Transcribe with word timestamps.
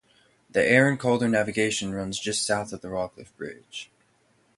The 0.49 0.67
Aire 0.67 0.89
and 0.89 0.99
Calder 0.99 1.27
Navigation 1.27 1.93
runs 1.93 2.19
just 2.19 2.43
south 2.43 2.73
of 2.73 2.81
Rawcliffe 2.83 3.37
Bridge. 3.37 3.91